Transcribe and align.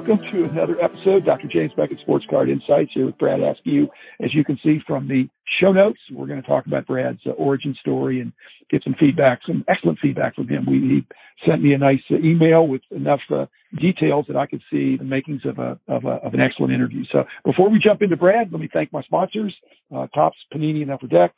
welcome 0.00 0.32
to 0.32 0.48
another 0.48 0.82
episode, 0.82 1.26
Dr. 1.26 1.46
James 1.46 1.72
Beckett 1.76 2.00
Sports 2.00 2.24
Card 2.30 2.48
Insights 2.48 2.90
here 2.94 3.04
with 3.04 3.18
Brad 3.18 3.38
Askew. 3.40 3.86
As 4.24 4.32
you 4.32 4.44
can 4.44 4.58
see 4.64 4.78
from 4.86 5.08
the 5.08 5.28
show 5.60 5.72
notes, 5.72 5.98
we're 6.10 6.26
going 6.26 6.40
to 6.40 6.48
talk 6.48 6.64
about 6.64 6.86
Brad's 6.86 7.20
uh, 7.26 7.32
origin 7.32 7.76
story 7.78 8.18
and 8.22 8.32
get 8.70 8.82
some 8.82 8.94
feedback, 8.98 9.40
some 9.46 9.62
excellent 9.68 9.98
feedback 10.00 10.34
from 10.36 10.48
him. 10.48 10.64
We, 10.66 10.78
he 10.78 11.06
sent 11.46 11.62
me 11.62 11.74
a 11.74 11.78
nice 11.78 12.00
uh, 12.10 12.16
email 12.16 12.66
with 12.66 12.80
enough 12.90 13.20
uh, 13.30 13.44
details 13.78 14.24
that 14.28 14.38
I 14.38 14.46
could 14.46 14.62
see 14.72 14.96
the 14.96 15.04
makings 15.04 15.42
of 15.44 15.58
a, 15.58 15.78
of 15.86 16.06
a, 16.06 16.12
of 16.24 16.32
an 16.32 16.40
excellent 16.40 16.72
interview. 16.72 17.04
So 17.12 17.24
before 17.44 17.68
we 17.68 17.78
jump 17.78 18.00
into 18.00 18.16
Brad, 18.16 18.50
let 18.52 18.60
me 18.60 18.70
thank 18.72 18.94
my 18.94 19.02
sponsors, 19.02 19.54
uh, 19.94 20.06
Topps, 20.14 20.38
Panini, 20.50 20.80
and 20.80 20.90
Upper 20.90 21.08
Deck, 21.08 21.34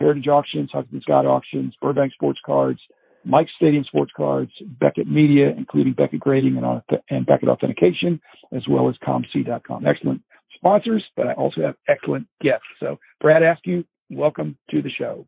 Heritage 0.00 0.28
Auctions, 0.28 0.70
Hudson 0.72 1.02
Scott 1.02 1.26
Auctions, 1.26 1.74
Burbank 1.82 2.14
Sports 2.14 2.40
Cards, 2.46 2.80
Mike 3.28 3.48
Stadium 3.56 3.84
Sports 3.84 4.12
Cards, 4.16 4.50
Beckett 4.80 5.06
Media, 5.06 5.52
including 5.56 5.92
Beckett 5.92 6.20
Grading 6.20 6.56
and, 6.56 7.00
and 7.10 7.26
Beckett 7.26 7.50
Authentication, 7.50 8.20
as 8.56 8.62
well 8.68 8.88
as 8.88 8.94
ComC.com. 9.06 9.86
Excellent 9.86 10.22
sponsors, 10.56 11.04
but 11.14 11.26
I 11.26 11.34
also 11.34 11.60
have 11.60 11.74
excellent 11.86 12.26
guests. 12.40 12.66
So, 12.80 12.98
Brad 13.20 13.42
Askew, 13.42 13.84
welcome 14.10 14.56
to 14.70 14.80
the 14.80 14.90
show. 14.90 15.26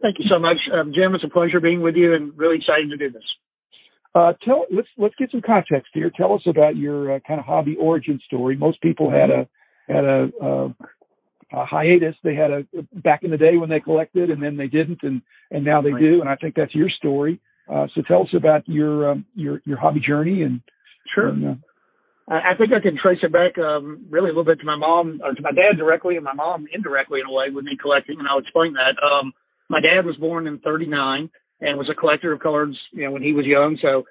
Thank 0.00 0.16
you 0.18 0.24
so 0.30 0.38
much, 0.38 0.56
um, 0.72 0.92
Jim. 0.94 1.14
It's 1.14 1.24
a 1.24 1.28
pleasure 1.28 1.60
being 1.60 1.82
with 1.82 1.96
you, 1.96 2.14
and 2.14 2.32
really 2.36 2.56
excited 2.56 2.88
to 2.90 2.96
do 2.96 3.10
this. 3.10 3.22
Uh, 4.14 4.32
tell 4.44 4.64
let's 4.74 4.88
let's 4.96 5.14
get 5.18 5.30
some 5.30 5.42
context 5.42 5.90
here. 5.92 6.10
Tell 6.14 6.32
us 6.32 6.42
about 6.46 6.76
your 6.76 7.16
uh, 7.16 7.18
kind 7.26 7.38
of 7.38 7.44
hobby 7.44 7.76
origin 7.78 8.18
story. 8.24 8.56
Most 8.56 8.80
people 8.80 9.10
had 9.10 9.30
a 9.30 9.48
had 9.88 10.04
a, 10.04 10.28
uh, 10.42 10.68
uh, 11.52 11.64
hiatus. 11.64 12.14
They 12.22 12.34
had 12.34 12.50
a 12.50 12.64
back 12.92 13.22
in 13.22 13.30
the 13.30 13.36
day 13.36 13.56
when 13.56 13.68
they 13.68 13.80
collected, 13.80 14.30
and 14.30 14.42
then 14.42 14.56
they 14.56 14.66
didn't, 14.68 15.00
and 15.02 15.22
and 15.50 15.64
now 15.64 15.82
they 15.82 15.92
right. 15.92 16.00
do. 16.00 16.20
And 16.20 16.28
I 16.28 16.36
think 16.36 16.54
that's 16.54 16.74
your 16.74 16.88
story. 16.90 17.40
Uh, 17.72 17.86
so 17.94 18.02
tell 18.02 18.22
us 18.22 18.34
about 18.36 18.68
your 18.68 19.10
um, 19.10 19.26
your 19.34 19.60
your 19.64 19.78
hobby 19.78 20.00
journey 20.00 20.42
and. 20.42 20.60
Sure. 21.14 21.28
And, 21.28 21.46
uh, 21.46 21.54
I 22.28 22.58
think 22.58 22.72
I 22.72 22.82
can 22.82 22.98
trace 23.00 23.20
it 23.22 23.32
back 23.32 23.56
um, 23.56 24.06
really 24.10 24.30
a 24.30 24.34
little 24.34 24.44
bit 24.44 24.58
to 24.58 24.66
my 24.66 24.74
mom, 24.74 25.20
or 25.22 25.32
to 25.32 25.42
my 25.42 25.52
dad 25.52 25.78
directly, 25.78 26.16
and 26.16 26.24
my 26.24 26.34
mom 26.34 26.66
indirectly 26.72 27.20
in 27.20 27.30
a 27.30 27.32
way 27.32 27.50
with 27.54 27.64
me 27.64 27.78
collecting, 27.80 28.18
and 28.18 28.26
I'll 28.26 28.40
explain 28.40 28.72
that. 28.72 28.98
Um, 29.00 29.32
my 29.68 29.80
dad 29.80 30.04
was 30.04 30.16
born 30.16 30.48
in 30.48 30.58
'39 30.58 31.30
and 31.60 31.78
was 31.78 31.88
a 31.88 31.94
collector 31.94 32.32
of 32.32 32.40
cards, 32.40 32.76
you 32.92 33.04
know, 33.04 33.12
when 33.12 33.22
he 33.22 33.32
was 33.32 33.46
young. 33.46 33.78
So 33.80 34.04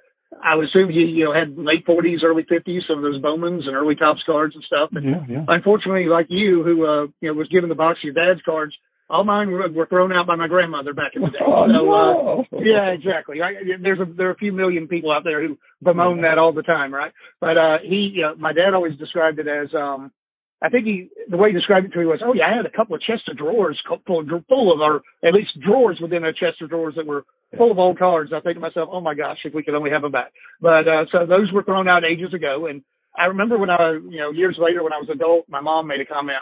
I 0.43 0.55
would 0.55 0.65
assume 0.65 0.91
you 0.91 1.05
you 1.05 1.25
know, 1.25 1.33
had 1.33 1.57
late 1.57 1.85
40s, 1.85 2.23
early 2.23 2.43
50s, 2.43 2.87
some 2.87 2.97
of 2.97 3.03
those 3.03 3.21
Bowmans 3.21 3.67
and 3.67 3.75
early 3.75 3.95
Topps 3.95 4.23
cards 4.25 4.55
and 4.55 4.63
stuff. 4.63 4.89
And 4.93 5.05
yeah, 5.05 5.25
yeah. 5.29 5.45
unfortunately, 5.47 6.05
like 6.05 6.27
you, 6.29 6.63
who, 6.63 6.85
uh, 6.85 7.07
you 7.21 7.29
know, 7.29 7.33
was 7.33 7.47
given 7.49 7.69
the 7.69 7.75
box 7.75 7.99
of 7.99 8.13
your 8.13 8.13
dad's 8.13 8.43
cards, 8.43 8.73
all 9.09 9.23
mine 9.23 9.51
were, 9.51 9.69
were 9.69 9.85
thrown 9.85 10.11
out 10.11 10.27
by 10.27 10.35
my 10.35 10.47
grandmother 10.47 10.93
back 10.93 11.11
in 11.15 11.21
the 11.21 11.29
day. 11.29 11.37
Oh, 11.45 11.67
so, 11.67 11.71
no. 11.71 12.45
uh, 12.51 12.59
yeah, 12.63 12.89
exactly. 12.89 13.41
I, 13.41 13.77
there's 13.81 13.99
a, 13.99 14.05
there 14.05 14.29
are 14.29 14.33
a 14.33 14.37
few 14.37 14.51
million 14.51 14.87
people 14.87 15.11
out 15.11 15.23
there 15.23 15.45
who 15.45 15.57
bemoan 15.81 16.21
that 16.21 16.37
all 16.37 16.53
the 16.53 16.63
time, 16.63 16.93
right? 16.93 17.13
But, 17.39 17.57
uh, 17.57 17.77
he, 17.83 18.11
you 18.15 18.21
know, 18.23 18.35
my 18.35 18.51
dad 18.51 18.73
always 18.73 18.97
described 18.97 19.39
it 19.39 19.47
as, 19.47 19.73
um, 19.75 20.11
I 20.61 20.69
think 20.69 20.85
he, 20.85 21.09
the 21.29 21.37
way 21.37 21.49
he 21.49 21.53
described 21.53 21.85
it 21.85 21.93
to 21.93 21.99
me 21.99 22.05
was, 22.05 22.21
oh 22.23 22.33
yeah, 22.33 22.47
I 22.47 22.55
had 22.55 22.65
a 22.65 22.75
couple 22.75 22.95
of 22.95 23.01
chest 23.01 23.27
of 23.29 23.37
drawers 23.37 23.79
full, 23.87 24.23
full 24.47 24.73
of, 24.73 24.79
or 24.79 25.01
at 25.23 25.33
least 25.33 25.59
drawers 25.59 25.99
within 26.01 26.23
a 26.23 26.31
chest 26.31 26.61
of 26.61 26.69
drawers 26.69 26.95
that 26.95 27.05
were 27.05 27.25
full 27.57 27.71
of 27.71 27.79
old 27.79 27.99
cards. 27.99 28.31
I 28.33 28.39
think 28.39 28.55
to 28.55 28.61
myself, 28.61 28.89
oh 28.91 29.01
my 29.01 29.13
gosh, 29.15 29.37
if 29.43 29.53
we 29.53 29.63
could 29.63 29.75
only 29.75 29.91
have 29.91 30.01
them 30.01 30.11
back. 30.11 30.31
But, 30.61 30.87
uh, 30.87 31.05
so 31.11 31.25
those 31.25 31.51
were 31.51 31.63
thrown 31.63 31.87
out 31.87 32.03
ages 32.05 32.33
ago. 32.33 32.67
And 32.67 32.83
I 33.17 33.25
remember 33.25 33.57
when 33.57 33.69
I, 33.69 33.93
you 33.93 34.19
know, 34.19 34.31
years 34.31 34.57
later 34.57 34.81
when 34.81 34.93
I 34.93 34.97
was 34.97 35.09
adult, 35.11 35.45
my 35.49 35.61
mom 35.61 35.87
made 35.87 36.01
a 36.01 36.05
comment, 36.05 36.37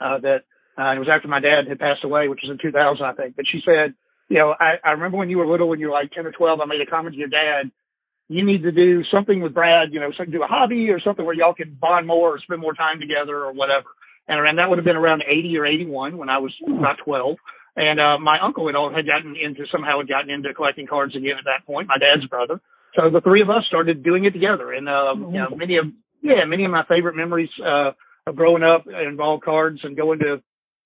uh, 0.00 0.18
that, 0.20 0.46
uh, 0.78 0.94
it 0.94 0.98
was 0.98 1.10
after 1.12 1.28
my 1.28 1.40
dad 1.40 1.66
had 1.68 1.78
passed 1.78 2.04
away, 2.04 2.28
which 2.28 2.40
was 2.42 2.50
in 2.50 2.58
2000, 2.62 3.04
I 3.04 3.12
think. 3.12 3.36
But 3.36 3.46
she 3.50 3.60
said, 3.64 3.94
you 4.28 4.38
know, 4.38 4.54
I, 4.58 4.78
I 4.84 4.92
remember 4.92 5.18
when 5.18 5.28
you 5.28 5.38
were 5.38 5.46
little, 5.46 5.68
when 5.68 5.80
you 5.80 5.88
were 5.88 5.98
like 5.98 6.12
10 6.12 6.24
or 6.24 6.32
12, 6.32 6.60
I 6.60 6.64
made 6.64 6.80
a 6.80 6.88
comment 6.88 7.14
to 7.14 7.18
your 7.18 7.28
dad 7.28 7.70
you 8.30 8.46
need 8.46 8.62
to 8.62 8.70
do 8.70 9.02
something 9.12 9.42
with 9.42 9.52
Brad, 9.52 9.88
you 9.90 9.98
know, 9.98 10.12
do 10.30 10.44
a 10.44 10.46
hobby 10.46 10.88
or 10.88 11.00
something 11.00 11.26
where 11.26 11.34
y'all 11.34 11.52
can 11.52 11.76
bond 11.80 12.06
more 12.06 12.36
or 12.36 12.38
spend 12.38 12.60
more 12.60 12.74
time 12.74 13.00
together 13.00 13.42
or 13.42 13.52
whatever. 13.52 13.90
And, 14.28 14.38
and 14.46 14.56
that 14.58 14.70
would 14.70 14.78
have 14.78 14.84
been 14.84 14.94
around 14.94 15.24
80 15.26 15.58
or 15.58 15.66
81 15.66 16.16
when 16.16 16.28
I 16.28 16.38
was 16.38 16.54
about 16.62 16.98
12. 17.04 17.36
And, 17.74 17.98
uh, 17.98 18.18
my 18.20 18.38
uncle 18.40 18.68
had 18.68 18.76
all 18.76 18.94
had 18.94 19.04
gotten 19.04 19.34
into, 19.34 19.66
somehow 19.72 19.98
had 19.98 20.08
gotten 20.08 20.30
into 20.30 20.54
collecting 20.54 20.86
cards 20.86 21.16
again 21.16 21.42
at 21.42 21.44
that 21.46 21.66
point, 21.66 21.88
my 21.88 21.98
dad's 21.98 22.26
brother. 22.28 22.60
So 22.94 23.10
the 23.10 23.20
three 23.20 23.42
of 23.42 23.50
us 23.50 23.64
started 23.66 24.04
doing 24.04 24.24
it 24.24 24.30
together. 24.30 24.72
And, 24.72 24.88
um, 24.88 25.34
you 25.34 25.40
know, 25.40 25.50
many 25.50 25.78
of, 25.78 25.86
yeah, 26.22 26.46
many 26.46 26.64
of 26.64 26.70
my 26.70 26.84
favorite 26.88 27.16
memories, 27.16 27.50
uh, 27.58 27.90
of 28.28 28.36
growing 28.36 28.62
up 28.62 28.86
involved 28.86 29.42
cards 29.42 29.80
and 29.82 29.96
going 29.96 30.20
to 30.20 30.40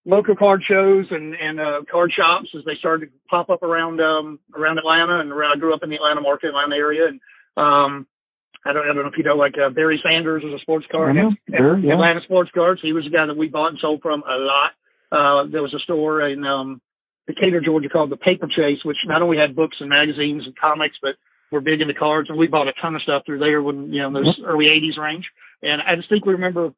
local 0.06 0.36
card 0.36 0.62
shows 0.66 1.04
and, 1.10 1.34
and, 1.34 1.60
uh, 1.60 1.80
card 1.92 2.10
shops 2.16 2.48
as 2.56 2.64
they 2.64 2.76
started 2.78 3.06
to 3.06 3.12
pop 3.28 3.50
up 3.50 3.62
around, 3.62 4.00
um, 4.00 4.38
around 4.56 4.78
Atlanta 4.78 5.20
and 5.20 5.30
around, 5.30 5.58
I 5.58 5.60
grew 5.60 5.74
up 5.74 5.82
in 5.82 5.90
the 5.90 5.96
Atlanta 5.96 6.22
market, 6.22 6.48
Atlanta 6.48 6.76
area. 6.76 7.08
And, 7.08 7.20
um, 7.56 8.06
I 8.64 8.72
don't, 8.72 8.82
I 8.82 8.94
don't 8.94 9.04
know 9.04 9.12
if 9.12 9.18
you 9.18 9.24
know, 9.24 9.36
like 9.36 9.54
uh, 9.54 9.70
Barry 9.70 10.00
Sanders 10.02 10.42
was 10.42 10.58
a 10.58 10.62
sports 10.62 10.86
card. 10.90 11.16
Sure, 11.54 11.78
yeah. 11.78 11.92
Atlanta 11.92 12.20
Sports 12.24 12.50
Cards. 12.54 12.80
He 12.82 12.92
was 12.92 13.06
a 13.06 13.10
guy 13.10 13.26
that 13.26 13.36
we 13.36 13.48
bought 13.48 13.68
and 13.68 13.78
sold 13.80 14.00
from 14.00 14.22
a 14.22 14.36
lot. 14.36 14.72
Uh, 15.12 15.50
there 15.50 15.62
was 15.62 15.74
a 15.74 15.82
store 15.84 16.26
in 16.26 16.44
um, 16.44 16.80
Decatur, 17.26 17.60
Georgia 17.60 17.88
called 17.88 18.10
the 18.10 18.16
Paper 18.16 18.48
Chase, 18.48 18.80
which 18.84 18.96
not 19.06 19.22
only 19.22 19.36
had 19.36 19.54
books 19.54 19.76
and 19.80 19.88
magazines 19.88 20.44
and 20.46 20.56
comics, 20.56 20.96
but 21.00 21.14
were 21.52 21.60
big 21.60 21.80
into 21.80 21.94
cards. 21.94 22.28
And 22.30 22.38
we 22.38 22.48
bought 22.48 22.68
a 22.68 22.72
ton 22.80 22.94
of 22.94 23.02
stuff 23.02 23.22
through 23.26 23.38
there 23.38 23.62
when, 23.62 23.92
you 23.92 24.00
know, 24.00 24.08
in 24.08 24.14
those 24.14 24.40
early 24.44 24.66
80s 24.66 25.00
range. 25.00 25.24
And 25.62 25.80
I 25.80 25.94
distinctly 25.94 26.32
remember 26.32 26.72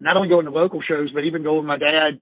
not 0.00 0.16
only 0.16 0.28
going 0.28 0.46
to 0.46 0.50
local 0.50 0.80
shows, 0.82 1.10
but 1.12 1.24
even 1.24 1.42
going 1.42 1.58
with 1.58 1.66
my 1.66 1.78
dad 1.78 2.20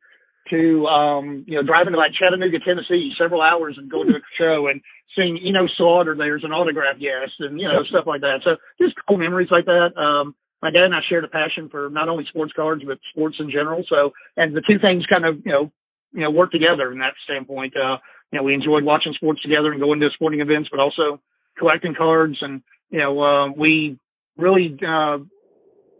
to 0.50 0.86
um 0.86 1.44
you 1.46 1.56
know 1.56 1.62
driving 1.62 1.92
to 1.92 1.98
like 1.98 2.12
Chattanooga, 2.12 2.58
Tennessee, 2.60 3.12
several 3.18 3.42
hours 3.42 3.76
and 3.78 3.90
going 3.90 4.08
to 4.08 4.16
a 4.16 4.24
show 4.38 4.68
and 4.68 4.80
seeing 5.16 5.36
you 5.36 5.52
know 5.52 5.66
Slaughter 5.76 6.14
there's 6.16 6.44
an 6.44 6.52
autograph 6.52 6.98
guest 6.98 7.34
and 7.40 7.60
you 7.60 7.68
know 7.68 7.82
stuff 7.88 8.06
like 8.06 8.20
that. 8.20 8.40
So 8.44 8.56
just 8.80 8.94
cool 9.08 9.18
memories 9.18 9.50
like 9.50 9.66
that. 9.66 9.96
Um 9.96 10.34
my 10.62 10.70
dad 10.70 10.84
and 10.84 10.94
I 10.94 11.00
shared 11.08 11.24
a 11.24 11.28
passion 11.28 11.68
for 11.68 11.90
not 11.90 12.08
only 12.08 12.24
sports 12.28 12.52
cards 12.54 12.82
but 12.86 12.98
sports 13.10 13.36
in 13.38 13.50
general. 13.50 13.84
So 13.88 14.12
and 14.36 14.54
the 14.54 14.62
two 14.66 14.78
things 14.80 15.04
kind 15.06 15.24
of 15.24 15.44
you 15.44 15.52
know 15.52 15.72
you 16.12 16.22
know 16.22 16.30
work 16.30 16.50
together 16.50 16.92
in 16.92 16.98
that 16.98 17.14
standpoint. 17.24 17.74
Uh 17.76 17.98
you 18.32 18.38
know 18.38 18.42
we 18.42 18.54
enjoyed 18.54 18.84
watching 18.84 19.14
sports 19.14 19.42
together 19.42 19.72
and 19.72 19.80
going 19.80 20.00
to 20.00 20.08
sporting 20.14 20.40
events, 20.40 20.68
but 20.70 20.80
also 20.80 21.20
collecting 21.58 21.94
cards 21.94 22.38
and 22.40 22.62
you 22.90 22.98
know 22.98 23.20
uh, 23.20 23.50
we 23.50 23.98
really 24.36 24.78
uh 24.86 25.18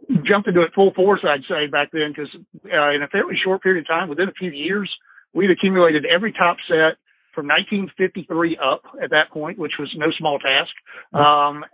jumped 0.09 0.47
into 0.47 0.61
it 0.61 0.71
full 0.73 0.93
force, 0.93 1.21
I'd 1.23 1.45
say 1.49 1.67
back 1.67 1.89
then, 1.91 2.13
because 2.15 2.31
uh, 2.65 2.91
in 2.91 3.03
a 3.03 3.07
fairly 3.07 3.35
short 3.43 3.61
period 3.61 3.81
of 3.81 3.87
time, 3.87 4.09
within 4.09 4.29
a 4.29 4.33
few 4.33 4.51
years, 4.51 4.89
we'd 5.33 5.51
accumulated 5.51 6.05
every 6.05 6.31
Topps 6.31 6.63
set 6.67 6.97
from 7.35 7.47
1953 7.47 8.57
up 8.57 8.81
at 9.01 9.11
that 9.11 9.29
point, 9.31 9.59
which 9.59 9.73
was 9.77 9.93
no 9.95 10.07
small 10.17 10.39
task. 10.39 10.73
Um, 11.13 11.65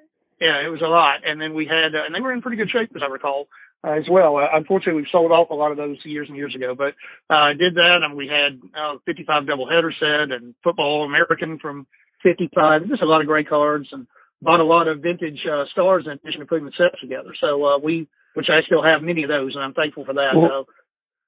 yeah, 0.42 0.60
it 0.66 0.70
was 0.70 0.82
a 0.82 0.92
lot. 0.92 1.24
And 1.24 1.40
then 1.40 1.54
we 1.54 1.66
had, 1.66 1.96
uh, 1.96 2.06
and 2.06 2.14
they 2.14 2.20
were 2.20 2.34
in 2.34 2.42
pretty 2.42 2.58
good 2.58 2.70
shape, 2.70 2.92
as 2.96 3.02
I 3.02 3.12
recall, 3.12 3.48
uh, 3.86 3.92
as 3.92 4.04
well. 4.10 4.38
Uh, 4.38 4.48
unfortunately, 4.54 5.00
we've 5.00 5.12
sold 5.12 5.32
off 5.32 5.52
a 5.52 5.56
lot 5.56 5.72
of 5.72 5.78
those 5.78 5.98
years 6.04 6.28
and 6.28 6.36
years 6.36 6.56
ago, 6.56 6.76
but 6.76 6.94
uh, 7.30 7.48
I 7.48 7.54
did 7.54 7.76
that, 7.76 8.00
and 8.04 8.18
we 8.18 8.28
had 8.28 8.60
uh, 8.76 8.98
55 9.06 9.44
doubleheader 9.44 9.92
set 10.00 10.36
and 10.36 10.56
Football 10.64 11.06
American 11.06 11.60
from 11.60 11.88
55. 12.24 12.90
Just 12.90 13.02
a 13.02 13.06
lot 13.06 13.22
of 13.22 13.28
great 13.28 13.48
cards, 13.48 13.88
and 13.92 14.08
bought 14.44 14.60
a 14.60 14.66
lot 14.66 14.88
of 14.88 15.00
vintage 15.00 15.40
uh, 15.50 15.64
stars 15.72 16.04
in 16.06 16.12
addition 16.12 16.42
to 16.42 16.46
putting 16.46 16.66
the 16.66 16.76
sets 16.78 17.00
together. 17.00 17.34
So 17.40 17.64
uh, 17.64 17.78
we 17.80 18.08
which 18.34 18.48
I 18.50 18.66
still 18.66 18.84
have 18.84 19.02
many 19.02 19.24
of 19.24 19.30
those, 19.30 19.56
and 19.56 19.64
I'm 19.64 19.74
thankful 19.74 20.06
for 20.06 20.14
that. 20.14 20.32
Well, 20.36 20.66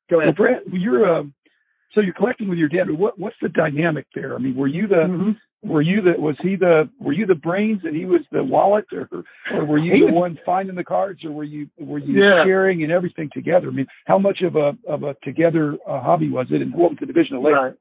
go 0.09 0.21
ahead. 0.21 0.35
Well, 0.37 0.59
you're 0.71 1.19
um, 1.19 1.33
so 1.93 2.01
you're 2.01 2.13
collecting 2.13 2.49
with 2.49 2.57
your 2.57 2.69
dad. 2.69 2.89
What 2.89 3.17
what's 3.17 3.37
the 3.41 3.49
dynamic 3.49 4.05
there? 4.13 4.35
I 4.35 4.39
mean, 4.39 4.55
were 4.55 4.67
you 4.67 4.87
the 4.87 5.07
mm-hmm. 5.07 5.69
were 5.69 5.81
you 5.81 6.01
the 6.01 6.19
was 6.19 6.35
he 6.43 6.55
the 6.55 6.89
were 6.99 7.13
you 7.13 7.25
the 7.25 7.35
brains 7.35 7.81
and 7.83 7.95
he 7.95 8.05
was 8.05 8.21
the 8.31 8.43
wallet, 8.43 8.85
or 8.91 9.07
or 9.53 9.65
were 9.65 9.77
you 9.77 10.07
the 10.07 10.13
one 10.13 10.37
finding 10.45 10.75
the 10.75 10.83
cards, 10.83 11.23
or 11.23 11.31
were 11.31 11.43
you 11.43 11.69
were 11.79 11.99
you 11.99 12.21
yeah. 12.21 12.43
sharing 12.45 12.83
and 12.83 12.91
everything 12.91 13.29
together? 13.33 13.69
I 13.69 13.71
mean, 13.71 13.87
how 14.05 14.19
much 14.19 14.39
of 14.43 14.55
a 14.55 14.73
of 14.87 15.03
a 15.03 15.15
together 15.23 15.77
uh, 15.87 16.01
hobby 16.01 16.29
was 16.29 16.47
it, 16.51 16.61
and 16.61 16.73
what 16.73 16.91
was 16.91 16.97
the 16.99 17.05
division 17.05 17.37
of 17.37 17.43
labor? 17.43 17.55
Right. 17.55 17.73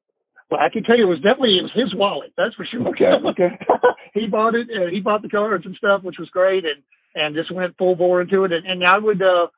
Well, 0.50 0.60
I 0.60 0.69
can 0.70 0.84
tell 0.84 0.96
you, 0.96 1.06
it 1.06 1.10
was 1.10 1.19
definitely 1.19 1.58
it 1.58 1.66
was 1.66 1.75
his 1.75 1.94
wallet. 1.99 2.32
That's 2.37 2.54
for 2.54 2.66
sure. 2.70 2.87
Okay, 2.88 3.10
okay. 3.31 3.58
he 4.14 4.26
bought 4.26 4.54
it. 4.54 4.69
Uh, 4.70 4.90
he 4.93 5.00
bought 5.00 5.22
the 5.22 5.28
cards 5.28 5.66
and 5.66 5.75
stuff, 5.75 6.04
which 6.04 6.16
was 6.19 6.28
great, 6.31 6.64
and 6.64 6.82
and 7.14 7.34
just 7.34 7.55
went 7.55 7.76
full 7.78 7.96
bore 7.96 8.20
into 8.20 8.44
it. 8.44 8.52
And, 8.52 8.66
and 8.66 8.84
I 8.84 8.99
would, 8.99 9.22
uh, 9.22 9.49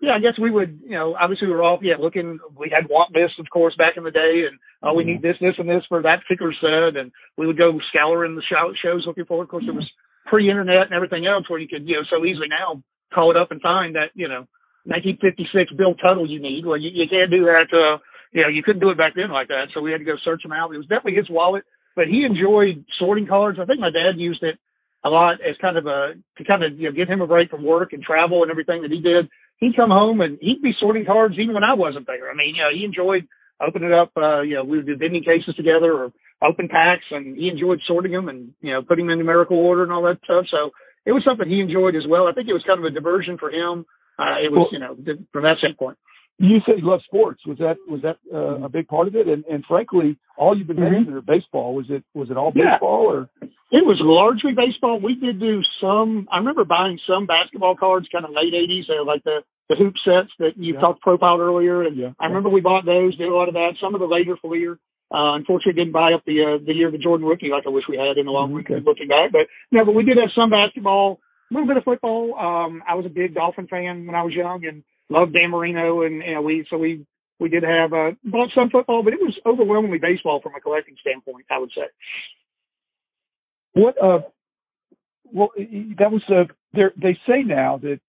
yeah, 0.00 0.12
I 0.12 0.20
guess 0.20 0.38
we 0.40 0.50
would, 0.50 0.80
you 0.84 0.96
know, 0.96 1.16
obviously 1.18 1.48
we 1.48 1.54
were 1.54 1.62
all, 1.62 1.78
yeah, 1.80 1.96
looking, 1.98 2.38
we 2.56 2.68
had 2.68 2.88
want 2.90 3.16
lists, 3.16 3.40
of 3.40 3.48
course, 3.48 3.74
back 3.76 3.96
in 3.96 4.04
the 4.04 4.10
day, 4.10 4.44
and, 4.44 4.58
oh, 4.82 4.92
we 4.92 5.04
need 5.04 5.22
this, 5.22 5.36
this, 5.40 5.56
and 5.56 5.68
this 5.68 5.84
for 5.88 6.02
that 6.02 6.20
particular 6.22 6.52
set, 6.60 7.00
and 7.00 7.12
we 7.38 7.46
would 7.46 7.56
go 7.56 7.72
scouring 7.88 8.36
the 8.36 8.44
show, 8.44 8.72
shows 8.76 9.04
looking 9.06 9.24
for. 9.24 9.42
Of 9.42 9.48
course, 9.48 9.64
it 9.66 9.74
was 9.74 9.88
pre-internet 10.26 10.92
and 10.92 10.92
everything 10.92 11.26
else 11.26 11.48
where 11.48 11.58
you 11.58 11.68
could, 11.68 11.88
you 11.88 11.96
know, 11.96 12.04
so 12.10 12.24
easily 12.24 12.48
now 12.48 12.82
call 13.14 13.30
it 13.30 13.40
up 13.40 13.50
and 13.50 13.62
find 13.62 13.94
that, 13.94 14.12
you 14.14 14.28
know, 14.28 14.44
1956 14.84 15.72
bill 15.74 15.94
total 15.94 16.28
you 16.28 16.40
need. 16.40 16.66
Well, 16.66 16.78
you, 16.78 16.90
you 16.92 17.08
can't 17.08 17.30
do 17.30 17.48
that, 17.48 17.72
uh, 17.72 17.98
you 18.32 18.42
know, 18.42 18.48
you 18.52 18.62
couldn't 18.62 18.84
do 18.84 18.90
it 18.90 18.98
back 18.98 19.14
then 19.16 19.32
like 19.32 19.48
that, 19.48 19.72
so 19.72 19.80
we 19.80 19.92
had 19.92 19.98
to 19.98 20.04
go 20.04 20.20
search 20.22 20.42
them 20.42 20.52
out. 20.52 20.74
It 20.74 20.78
was 20.78 20.92
definitely 20.92 21.16
his 21.16 21.30
wallet, 21.30 21.64
but 21.94 22.06
he 22.06 22.28
enjoyed 22.28 22.84
sorting 22.98 23.26
cards. 23.26 23.58
I 23.58 23.64
think 23.64 23.80
my 23.80 23.88
dad 23.88 24.20
used 24.20 24.42
it 24.42 24.58
a 25.06 25.08
lot 25.08 25.34
as 25.40 25.56
kind 25.60 25.78
of 25.78 25.86
a 25.86 26.14
to 26.38 26.44
kind 26.44 26.64
of 26.64 26.78
you 26.78 26.88
know 26.88 26.96
give 26.96 27.08
him 27.08 27.20
a 27.20 27.26
break 27.26 27.50
from 27.50 27.64
work 27.64 27.92
and 27.92 28.02
travel 28.02 28.42
and 28.42 28.50
everything 28.50 28.82
that 28.82 28.90
he 28.90 29.00
did. 29.00 29.28
He'd 29.58 29.76
come 29.76 29.90
home 29.90 30.20
and 30.20 30.38
he'd 30.40 30.62
be 30.62 30.72
sorting 30.78 31.06
cards 31.06 31.36
even 31.38 31.54
when 31.54 31.64
I 31.64 31.74
wasn't 31.74 32.06
there. 32.06 32.30
I 32.30 32.34
mean, 32.34 32.54
you 32.56 32.62
know, 32.62 32.74
he 32.74 32.84
enjoyed 32.84 33.26
opening 33.60 33.92
up. 33.92 34.12
Uh, 34.16 34.42
you 34.42 34.56
know, 34.56 34.64
we 34.64 34.78
would 34.78 34.86
do 34.86 34.96
vending 34.96 35.22
cases 35.22 35.54
together 35.56 35.92
or 35.92 36.12
open 36.42 36.68
packs, 36.68 37.06
and 37.10 37.36
he 37.36 37.48
enjoyed 37.48 37.80
sorting 37.86 38.12
them 38.12 38.28
and 38.28 38.52
you 38.60 38.72
know 38.72 38.82
putting 38.82 39.06
them 39.06 39.14
in 39.14 39.18
numerical 39.20 39.56
order 39.56 39.84
and 39.84 39.92
all 39.92 40.02
that 40.02 40.18
stuff. 40.24 40.44
So 40.50 40.70
it 41.06 41.12
was 41.12 41.22
something 41.24 41.48
he 41.48 41.60
enjoyed 41.60 41.94
as 41.94 42.04
well. 42.08 42.26
I 42.26 42.32
think 42.32 42.48
it 42.48 42.52
was 42.52 42.64
kind 42.66 42.80
of 42.80 42.84
a 42.84 42.90
diversion 42.90 43.38
for 43.38 43.50
him. 43.50 43.86
Uh, 44.18 44.40
it 44.42 44.50
was, 44.50 44.66
well, 44.66 44.68
you 44.72 44.80
know, 44.80 44.96
from 45.32 45.42
that 45.44 45.58
standpoint. 45.58 45.98
You 46.38 46.58
said 46.66 46.76
you 46.78 46.88
love 46.88 47.00
sports. 47.06 47.40
Was 47.46 47.58
that 47.58 47.76
was 47.88 48.02
that 48.02 48.18
uh, 48.32 48.64
a 48.64 48.68
big 48.68 48.88
part 48.88 49.08
of 49.08 49.16
it? 49.16 49.26
And 49.26 49.44
and 49.46 49.64
frankly, 49.66 50.18
all 50.36 50.56
you've 50.56 50.66
been 50.66 50.76
mm-hmm. 50.76 50.92
mentioning 50.92 51.22
baseball. 51.26 51.74
Was 51.74 51.86
it 51.88 52.04
was 52.14 52.30
it 52.30 52.36
all 52.36 52.52
baseball 52.52 53.08
yeah. 53.08 53.48
or? 53.48 53.48
It 53.72 53.82
was 53.82 53.98
largely 53.98 54.52
baseball. 54.52 55.00
We 55.00 55.16
did 55.16 55.40
do 55.40 55.60
some. 55.80 56.28
I 56.30 56.38
remember 56.38 56.64
buying 56.64 57.00
some 57.08 57.26
basketball 57.26 57.74
cards, 57.74 58.06
kind 58.12 58.24
of 58.24 58.30
late 58.30 58.52
'80s, 58.52 58.90
uh, 58.90 59.04
like 59.04 59.24
the 59.24 59.40
the 59.68 59.76
hoop 59.76 59.94
sets 60.04 60.30
that 60.38 60.56
you 60.56 60.74
yeah. 60.74 60.80
talked 60.80 61.00
profiled 61.00 61.40
earlier. 61.40 61.82
And 61.82 61.96
yeah. 61.96 62.12
I 62.20 62.26
remember 62.26 62.48
we 62.48 62.60
bought 62.60 62.84
those, 62.84 63.16
did 63.16 63.28
a 63.28 63.34
lot 63.34 63.48
of 63.48 63.54
that. 63.54 63.74
Some 63.80 63.94
of 63.94 64.00
the 64.00 64.06
later 64.06 64.36
Fleer. 64.40 64.78
Uh, 65.08 65.38
unfortunately, 65.38 65.80
didn't 65.80 65.92
buy 65.92 66.12
up 66.12 66.22
the 66.26 66.42
uh, 66.42 66.64
the 66.66 66.74
year 66.74 66.88
of 66.88 66.92
the 66.92 66.98
Jordan 66.98 67.26
rookie 67.26 67.48
like 67.48 67.62
I 67.64 67.70
wish 67.70 67.84
we 67.88 67.96
had 67.96 68.18
in 68.18 68.26
the 68.26 68.32
long 68.32 68.52
run. 68.52 68.64
Looking 68.84 69.08
back, 69.08 69.30
but 69.30 69.46
no, 69.70 69.84
but 69.84 69.94
we 69.94 70.04
did 70.04 70.18
have 70.18 70.34
some 70.34 70.50
basketball, 70.50 71.20
a 71.50 71.54
little 71.54 71.68
bit 71.68 71.76
of 71.76 71.84
football. 71.84 72.34
Um, 72.34 72.82
I 72.86 72.94
was 72.94 73.06
a 73.06 73.08
big 73.08 73.34
Dolphin 73.34 73.68
fan 73.68 74.06
when 74.06 74.16
I 74.16 74.24
was 74.24 74.34
young, 74.34 74.66
and 74.66 74.82
loved 75.08 75.32
Dan 75.32 75.50
Marino, 75.50 76.02
and 76.02 76.22
you 76.22 76.34
know 76.34 76.42
we 76.42 76.66
so 76.70 76.78
we 76.78 77.06
we 77.38 77.48
did 77.48 77.62
have 77.62 77.92
uh, 77.92 78.12
bought 78.24 78.50
some 78.54 78.70
football, 78.70 79.02
but 79.02 79.12
it 79.12 79.20
was 79.20 79.34
overwhelmingly 79.44 79.98
baseball 79.98 80.40
from 80.42 80.54
a 80.54 80.60
collecting 80.60 80.96
standpoint. 81.00 81.46
I 81.50 81.58
would 81.58 81.70
say. 81.74 81.88
What 83.72 84.02
uh, 84.02 84.20
well 85.32 85.50
that 85.98 86.10
was 86.10 86.22
uh, 86.28 86.44
they 86.72 87.18
say 87.26 87.42
now 87.44 87.78
that 87.78 88.00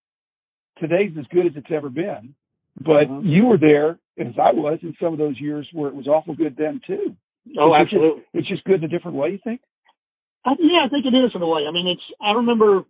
today's 0.79 1.11
as 1.19 1.25
good 1.31 1.45
as 1.45 1.53
it's 1.55 1.71
ever 1.71 1.89
been, 1.89 2.35
but 2.79 3.05
uh-huh. 3.05 3.19
you 3.23 3.45
were 3.45 3.57
there 3.57 3.99
as 4.19 4.33
I 4.37 4.53
was 4.53 4.79
in 4.81 4.95
some 5.01 5.13
of 5.13 5.19
those 5.19 5.39
years 5.39 5.67
where 5.73 5.89
it 5.89 5.95
was 5.95 6.07
awful 6.07 6.35
good 6.35 6.55
then 6.57 6.81
too. 6.85 7.15
Oh, 7.57 7.73
it's 7.73 7.93
absolutely. 7.93 8.21
Just, 8.21 8.29
it's 8.33 8.47
just 8.49 8.63
good 8.65 8.83
in 8.83 8.85
a 8.85 8.87
different 8.87 9.17
way. 9.17 9.29
You 9.31 9.39
think? 9.43 9.61
Yeah, 10.45 10.85
I 10.85 10.89
think 10.89 11.05
it 11.05 11.15
is 11.15 11.31
in 11.35 11.41
a 11.41 11.47
way. 11.47 11.63
I 11.67 11.71
mean, 11.71 11.87
it's. 11.87 12.01
I 12.21 12.31
remember, 12.31 12.83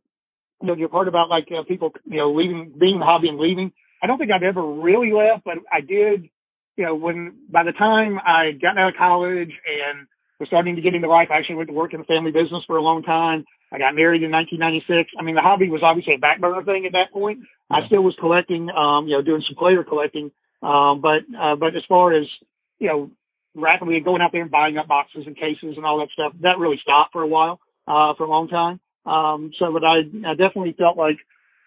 you 0.62 0.68
know, 0.68 0.76
your 0.76 0.90
part 0.90 1.08
about 1.08 1.30
like 1.30 1.48
uh, 1.52 1.64
people, 1.68 1.92
you 2.06 2.18
know, 2.18 2.34
leaving, 2.34 2.74
being 2.80 2.96
in 2.96 3.00
the 3.00 3.06
hobby 3.06 3.30
and 3.30 3.40
leaving. 3.40 3.72
I 4.02 4.08
don't 4.08 4.18
think 4.18 4.32
I've 4.32 4.44
ever 4.44 4.64
really 4.64 5.12
left, 5.12 5.44
but 5.44 5.56
I 5.72 5.82
did, 5.82 6.30
you 6.76 6.86
know, 6.86 6.96
when 6.96 7.36
by 7.50 7.64
the 7.64 7.72
time 7.72 8.20
I 8.20 8.52
got 8.52 8.78
out 8.78 8.90
of 8.90 8.96
college 8.98 9.50
and 9.50 10.08
was 10.40 10.48
starting 10.48 10.76
to 10.76 10.82
get 10.82 10.94
into 10.94 11.08
life, 11.08 11.30
I 11.32 11.38
actually 11.38 11.56
went 11.56 11.70
to 11.70 11.76
work 11.76 11.94
in 11.94 12.00
the 12.00 12.06
family 12.06 12.32
business 12.32 12.64
for 12.68 12.78
a 12.78 12.82
long 12.82 13.04
time. 13.04 13.46
I 13.72 13.80
got 13.80 13.96
married 13.96 14.24
in 14.24 14.32
1996. 14.32 15.12
I 15.20 15.24
mean, 15.24 15.36
the 15.36 15.42
hobby 15.42 15.70
was 15.70 15.82
obviously 15.84 16.16
a 16.16 16.20
back 16.20 16.40
burner 16.40 16.64
thing 16.64 16.86
at 16.86 16.94
that 16.94 17.12
point. 17.12 17.40
Yeah. 17.70 17.78
I 17.78 17.88
still 17.88 18.04
was 18.04 18.16
collecting, 18.20 18.70
um, 18.70 19.08
you 19.08 19.18
know, 19.18 19.22
doing 19.22 19.44
some 19.48 19.58
player 19.58 19.84
collecting. 19.84 20.32
Um, 20.62 21.02
but, 21.02 21.26
uh, 21.38 21.56
but 21.56 21.76
as 21.76 21.84
far 21.90 22.14
as, 22.14 22.26
you 22.80 22.88
know, 22.88 23.12
rapidly 23.56 24.00
going 24.00 24.22
out 24.22 24.32
there 24.32 24.44
and 24.44 24.52
buying 24.52 24.78
up 24.78 24.88
boxes 24.88 25.24
and 25.26 25.36
cases 25.36 25.76
and 25.76 25.86
all 25.86 26.00
that 26.00 26.10
stuff, 26.14 26.34
that 26.42 26.60
really 26.60 26.80
stopped 26.82 27.12
for 27.12 27.22
a 27.22 27.28
while, 27.28 27.60
uh, 27.88 28.14
for 28.16 28.24
a 28.24 28.30
long 28.30 28.48
time. 28.48 28.80
Um, 29.06 29.52
so, 29.58 29.74
but 29.74 29.84
I, 29.84 30.00
I 30.26 30.36
definitely 30.36 30.76
felt 30.78 30.98
like, 30.98 31.18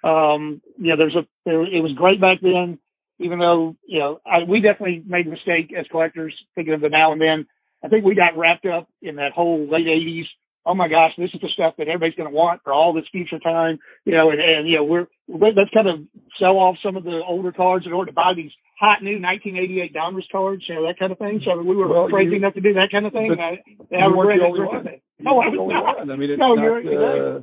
um, 0.03 0.63
you 0.79 0.89
know, 0.89 0.97
there's 0.97 1.17
a, 1.17 1.27
there, 1.45 1.63
it 1.63 1.83
was 1.83 1.93
great 1.97 2.21
back 2.21 2.39
then, 2.41 2.79
even 3.19 3.39
though, 3.39 3.77
you 3.87 3.99
know, 3.99 4.21
I, 4.25 4.45
we 4.49 4.61
definitely 4.61 5.03
made 5.07 5.27
a 5.27 5.31
mistake 5.31 5.73
as 5.79 5.87
collectors 5.91 6.35
thinking 6.55 6.75
of 6.75 6.81
the 6.81 6.89
now 6.89 7.13
and 7.13 7.21
then. 7.21 7.47
I 7.83 7.89
think 7.89 8.05
we 8.05 8.15
got 8.15 8.37
wrapped 8.37 8.67
up 8.67 8.89
in 9.01 9.17
that 9.17 9.33
whole 9.33 9.67
late 9.71 9.89
eighties. 9.89 10.27
Oh 10.67 10.75
my 10.75 10.89
gosh, 10.89 11.13
this 11.17 11.31
is 11.33 11.41
the 11.41 11.49
stuff 11.49 11.75
that 11.79 11.89
everybody's 11.89 12.15
going 12.15 12.29
to 12.29 12.37
want 12.37 12.61
for 12.63 12.73
all 12.73 12.93
this 12.93 13.09
future 13.11 13.39
time, 13.39 13.79
you 14.05 14.13
know, 14.13 14.31
and, 14.31 14.39
and, 14.39 14.69
you 14.69 14.77
know, 14.77 14.85
we're, 14.85 15.07
let's 15.27 15.73
kind 15.73 15.89
of 15.89 16.01
sell 16.39 16.57
off 16.61 16.77
some 16.85 16.97
of 16.97 17.05
the 17.05 17.23
older 17.27 17.51
cards 17.51 17.87
in 17.87 17.93
order 17.93 18.11
to 18.11 18.15
buy 18.15 18.33
these 18.37 18.53
hot 18.79 19.03
new 19.03 19.21
1988 19.21 19.95
Donruss 19.95 20.29
cards, 20.31 20.63
you 20.69 20.75
know, 20.75 20.87
that 20.87 20.99
kind 20.99 21.13
of 21.13 21.19
thing. 21.19 21.41
So 21.45 21.63
we 21.63 21.75
were 21.75 21.89
well, 21.89 22.09
crazy 22.09 22.37
enough 22.37 22.55
to 22.55 22.61
do 22.61 22.75
that 22.75 22.89
kind 22.93 23.07
of 23.07 23.13
thing. 23.13 23.29
But 23.29 23.41
I, 23.41 23.97
I 23.97 24.09
you 24.09 24.17
weren't 24.17 24.41
the 24.41 24.47
only 24.47 24.61
one. 24.61 24.85
No, 25.19 25.41
I 25.41 25.49
was 25.49 25.97
not. 25.97 26.13
I 26.13 26.17
mean, 26.17 26.31
it's 26.31 26.39
no, 26.39 26.55
not, 26.55 26.63
you're, 26.63 27.37
uh, 27.37 27.43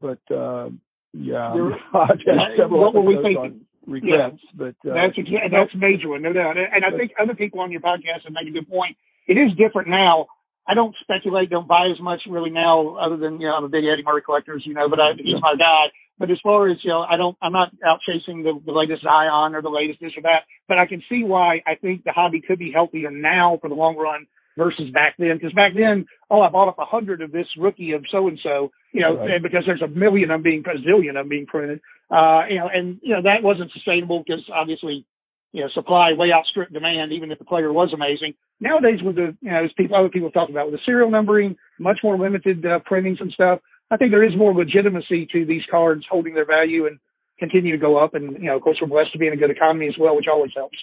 but, 0.00 0.34
uh, 0.34 0.70
yeah, 1.12 1.54
what 1.92 2.94
were 2.94 3.02
we 3.02 3.18
thinking? 3.22 3.64
Regrets, 3.86 4.36
yeah. 4.42 4.50
but 4.54 4.76
uh, 4.84 4.92
that's 4.92 5.16
a, 5.16 5.22
that's 5.50 5.74
a 5.74 5.78
major 5.78 6.10
one, 6.10 6.20
no 6.20 6.32
doubt. 6.32 6.56
And 6.58 6.84
I 6.84 6.90
think 6.96 7.12
other 7.18 7.34
people 7.34 7.60
on 7.60 7.72
your 7.72 7.80
podcast 7.80 8.24
have 8.24 8.32
made 8.32 8.46
a 8.46 8.52
good 8.52 8.68
point. 8.68 8.96
It 9.26 9.38
is 9.38 9.56
different 9.56 9.88
now. 9.88 10.26
I 10.68 10.74
don't 10.74 10.94
speculate, 11.00 11.48
don't 11.48 11.66
buy 11.66 11.88
as 11.88 11.98
much 11.98 12.20
really 12.28 12.50
now, 12.50 12.96
other 12.96 13.16
than 13.16 13.40
you 13.40 13.48
know 13.48 13.54
I'm 13.54 13.64
a 13.64 13.68
big 13.68 13.84
Eddie 13.84 14.02
Murray 14.04 14.20
collector, 14.20 14.54
as 14.54 14.66
you 14.66 14.74
know, 14.74 14.90
but 14.90 15.00
I, 15.00 15.12
he's 15.16 15.40
my 15.40 15.54
guy. 15.58 15.86
But 16.18 16.30
as 16.30 16.38
far 16.42 16.68
as 16.68 16.76
you 16.82 16.90
know, 16.90 17.00
I 17.00 17.16
don't, 17.16 17.36
I'm 17.40 17.52
not 17.52 17.70
out 17.86 18.00
chasing 18.04 18.42
the, 18.42 18.60
the 18.66 18.72
latest 18.72 19.04
Zion 19.04 19.54
or 19.54 19.62
the 19.62 19.70
latest 19.70 20.00
this 20.00 20.12
or 20.16 20.22
that. 20.22 20.42
But 20.66 20.78
I 20.78 20.86
can 20.86 21.02
see 21.08 21.22
why 21.22 21.62
I 21.66 21.76
think 21.76 22.04
the 22.04 22.12
hobby 22.12 22.42
could 22.46 22.58
be 22.58 22.72
healthier 22.72 23.10
now 23.10 23.58
for 23.62 23.68
the 23.68 23.76
long 23.76 23.96
run 23.96 24.26
versus 24.58 24.90
back 24.92 25.14
then. 25.18 25.38
Because 25.38 25.54
back 25.54 25.72
then, 25.74 26.04
oh, 26.28 26.42
I 26.42 26.50
bought 26.50 26.68
up 26.68 26.78
a 26.78 26.84
hundred 26.84 27.22
of 27.22 27.32
this 27.32 27.46
rookie 27.56 27.92
of 27.92 28.04
so 28.10 28.28
and 28.28 28.38
so, 28.42 28.70
you 28.92 29.00
know, 29.00 29.16
right. 29.16 29.42
because 29.42 29.62
there's 29.64 29.80
a 29.80 29.88
million 29.88 30.30
of 30.30 30.34
them 30.34 30.42
being, 30.42 30.64
a 30.66 30.76
zillion 30.86 31.10
of 31.10 31.24
them 31.24 31.28
being 31.30 31.46
printed. 31.46 31.80
Uh, 32.10 32.42
you 32.50 32.58
know, 32.58 32.68
and 32.72 32.98
you 33.02 33.14
know 33.14 33.22
that 33.22 33.42
wasn't 33.42 33.70
sustainable 33.72 34.22
because 34.26 34.44
obviously, 34.52 35.06
you 35.52 35.62
know, 35.62 35.68
supply 35.72 36.12
way 36.12 36.32
outstripped 36.32 36.72
demand, 36.72 37.12
even 37.12 37.30
if 37.30 37.38
the 37.38 37.44
player 37.44 37.72
was 37.72 37.92
amazing. 37.94 38.34
Nowadays, 38.60 39.00
with 39.02 39.16
the, 39.16 39.36
you 39.40 39.50
know, 39.50 39.64
as 39.64 39.70
people, 39.76 39.96
other 39.96 40.08
people 40.08 40.30
talk 40.30 40.50
about, 40.50 40.66
with 40.66 40.74
the 40.74 40.84
serial 40.84 41.10
numbering, 41.10 41.56
much 41.78 41.98
more 42.02 42.18
limited 42.18 42.66
uh, 42.66 42.80
printings 42.84 43.18
and 43.20 43.32
stuff, 43.32 43.60
I 43.90 43.96
think 43.96 44.10
there 44.10 44.24
is 44.24 44.36
more 44.36 44.52
legitimacy 44.52 45.28
to 45.32 45.46
these 45.46 45.62
cards 45.70 46.04
holding 46.10 46.34
their 46.34 46.46
value 46.46 46.86
and 46.86 46.98
continue 47.38 47.72
to 47.72 47.78
go 47.78 47.96
up. 48.02 48.14
And 48.14 48.32
you 48.38 48.48
know, 48.48 48.56
of 48.56 48.62
course, 48.62 48.78
we're 48.80 48.88
blessed 48.88 49.12
to 49.12 49.18
be 49.18 49.26
in 49.26 49.32
a 49.32 49.36
good 49.36 49.50
economy 49.50 49.86
as 49.86 49.94
well, 49.98 50.16
which 50.16 50.26
always 50.30 50.50
helps. 50.54 50.76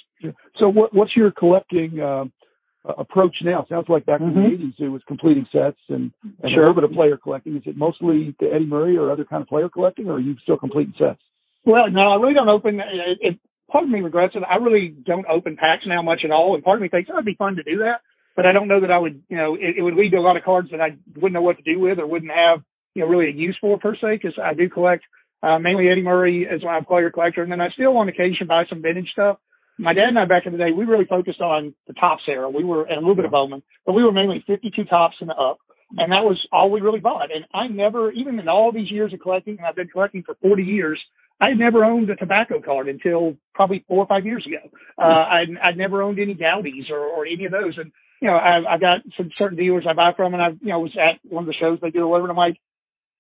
So, 0.57 0.69
what, 0.69 0.93
what's 0.93 1.15
your 1.15 1.31
collecting? 1.31 1.99
Uh, 1.99 2.25
approach 2.97 3.35
now? 3.43 3.65
Sounds 3.69 3.87
like 3.89 4.05
back 4.05 4.21
mm-hmm. 4.21 4.37
in 4.37 4.43
the 4.43 4.49
'80s 4.49 4.61
mm-hmm. 4.61 4.83
it 4.85 4.89
was 4.89 5.01
completing 5.07 5.45
sets 5.51 5.79
and, 5.89 6.11
and 6.23 6.51
sure. 6.53 6.65
a 6.65 6.67
little 6.67 6.73
bit 6.73 6.83
of 6.83 6.91
player 6.91 7.17
collecting. 7.17 7.55
Is 7.55 7.63
it 7.65 7.77
mostly 7.77 8.35
the 8.39 8.47
Eddie 8.53 8.65
Murray 8.65 8.97
or 8.97 9.11
other 9.11 9.25
kind 9.25 9.41
of 9.41 9.47
player 9.47 9.69
collecting, 9.69 10.07
or 10.07 10.13
are 10.13 10.19
you 10.19 10.35
still 10.43 10.57
completing 10.57 10.93
sets? 10.97 11.19
Well, 11.65 11.89
no, 11.89 12.11
I 12.11 12.15
really 12.15 12.33
don't 12.33 12.49
open. 12.49 12.79
It, 12.79 13.17
it, 13.21 13.39
part 13.71 13.85
of 13.85 13.89
me 13.89 14.01
regrets 14.01 14.35
it. 14.35 14.43
I 14.49 14.57
really 14.57 14.95
don't 15.05 15.25
open 15.27 15.57
packs 15.57 15.83
now 15.87 16.01
much 16.01 16.21
at 16.23 16.31
all, 16.31 16.55
and 16.55 16.63
part 16.63 16.77
of 16.77 16.81
me 16.81 16.89
thinks 16.89 17.09
oh, 17.11 17.15
it'd 17.15 17.25
be 17.25 17.35
fun 17.35 17.55
to 17.55 17.63
do 17.63 17.79
that, 17.79 18.01
but 18.35 18.45
I 18.45 18.51
don't 18.51 18.67
know 18.67 18.81
that 18.81 18.91
I 18.91 18.97
would. 18.97 19.23
You 19.29 19.37
know, 19.37 19.55
it, 19.55 19.77
it 19.77 19.81
would 19.81 19.95
lead 19.95 20.11
to 20.11 20.17
a 20.17 20.21
lot 20.21 20.37
of 20.37 20.43
cards 20.43 20.69
that 20.71 20.81
I 20.81 20.97
wouldn't 21.15 21.33
know 21.33 21.41
what 21.41 21.57
to 21.57 21.63
do 21.63 21.79
with 21.79 21.99
or 21.99 22.07
wouldn't 22.07 22.31
have 22.31 22.61
you 22.93 23.01
know 23.01 23.09
really 23.09 23.29
a 23.29 23.33
use 23.33 23.57
for 23.59 23.77
per 23.79 23.95
se 23.95 24.19
because 24.21 24.39
I 24.41 24.53
do 24.53 24.69
collect 24.69 25.03
uh, 25.43 25.59
mainly 25.59 25.89
Eddie 25.89 26.01
Murray 26.01 26.47
as 26.51 26.63
my 26.63 26.81
player 26.81 27.11
collector, 27.11 27.43
and 27.43 27.51
then 27.51 27.61
I 27.61 27.69
still 27.69 27.97
on 27.97 28.09
occasion 28.09 28.47
buy 28.47 28.63
some 28.69 28.81
vintage 28.81 29.09
stuff 29.11 29.37
my 29.77 29.93
dad 29.93 30.09
and 30.09 30.19
I 30.19 30.25
back 30.25 30.45
in 30.45 30.51
the 30.51 30.57
day, 30.57 30.71
we 30.71 30.85
really 30.85 31.05
focused 31.05 31.41
on 31.41 31.73
the 31.87 31.93
Topps 31.93 32.23
era. 32.27 32.49
We 32.49 32.63
were, 32.63 32.83
and 32.83 32.97
a 32.97 32.99
little 32.99 33.15
bit 33.15 33.25
of 33.25 33.31
Bowman, 33.31 33.63
but 33.85 33.93
we 33.93 34.03
were 34.03 34.11
mainly 34.11 34.43
52 34.47 34.85
Topps 34.85 35.15
and 35.21 35.31
up. 35.31 35.59
And 35.97 36.11
that 36.11 36.23
was 36.23 36.39
all 36.51 36.71
we 36.71 36.81
really 36.81 36.99
bought. 36.99 37.29
And 37.33 37.45
I 37.53 37.67
never, 37.67 38.11
even 38.11 38.39
in 38.39 38.49
all 38.49 38.71
these 38.71 38.91
years 38.91 39.13
of 39.13 39.19
collecting, 39.19 39.57
and 39.57 39.67
I've 39.67 39.75
been 39.75 39.87
collecting 39.87 40.23
for 40.23 40.35
40 40.41 40.63
years, 40.63 40.99
I 41.39 41.53
never 41.53 41.85
owned 41.85 42.09
a 42.09 42.15
tobacco 42.15 42.61
card 42.61 42.87
until 42.87 43.35
probably 43.53 43.85
four 43.87 44.03
or 44.03 44.07
five 44.07 44.25
years 44.25 44.45
ago. 44.47 44.69
Uh, 44.97 45.01
I, 45.01 45.43
I'd 45.63 45.77
never 45.77 46.01
owned 46.01 46.19
any 46.19 46.33
Goudeys 46.33 46.89
or, 46.89 46.99
or 46.99 47.25
any 47.25 47.45
of 47.45 47.51
those. 47.51 47.77
And, 47.77 47.91
you 48.21 48.29
know, 48.29 48.35
I, 48.35 48.73
I've 48.73 48.81
got 48.81 49.01
some 49.17 49.29
certain 49.37 49.57
dealers 49.57 49.85
I 49.87 49.93
buy 49.93 50.11
from 50.15 50.33
and 50.33 50.41
I, 50.41 50.49
you 50.61 50.69
know, 50.69 50.79
was 50.79 50.97
at 50.97 51.19
one 51.29 51.43
of 51.43 51.47
the 51.47 51.53
shows 51.53 51.79
they 51.81 51.91
do 51.91 52.03
or 52.03 52.07
whatever. 52.07 52.29
And 52.29 52.31
I'm 52.31 52.37
like, 52.37 52.57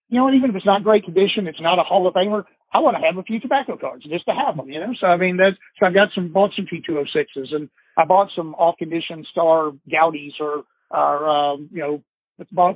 you 0.09 0.19
know, 0.19 0.31
even 0.31 0.49
if 0.49 0.55
it's 0.55 0.65
not 0.65 0.83
great 0.83 1.03
condition, 1.03 1.47
it's 1.47 1.61
not 1.61 1.79
a 1.79 1.83
Hall 1.83 2.07
of 2.07 2.13
Famer. 2.13 2.43
I 2.73 2.79
want 2.79 2.97
to 2.97 3.05
have 3.05 3.17
a 3.17 3.23
few 3.23 3.39
tobacco 3.39 3.77
cards 3.77 4.03
just 4.03 4.25
to 4.25 4.33
have 4.33 4.57
them, 4.57 4.69
you 4.69 4.79
know. 4.79 4.93
So 4.99 5.07
I 5.07 5.17
mean, 5.17 5.37
that's 5.37 5.57
so 5.79 5.85
I've 5.85 5.93
got 5.93 6.09
some 6.13 6.31
bought 6.31 6.51
some 6.55 6.67
T206s 6.67 7.53
and 7.55 7.69
I 7.97 8.05
bought 8.05 8.29
some 8.35 8.53
off 8.55 8.77
condition 8.77 9.25
star 9.31 9.71
Goudeys 9.89 10.39
or 10.39 10.63
or 10.91 11.29
um, 11.29 11.69
you 11.71 11.79
know 11.79 12.03